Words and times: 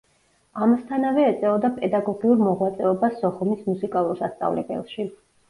ამასთანავე 0.65 1.25
ეწეოდა 1.31 1.71
პედაგოგიურ 1.75 2.41
მოღვაწეობას 2.47 3.21
სოხუმის 3.21 3.63
მუსიკალურ 3.69 4.21
სასწავლებელში. 4.25 5.09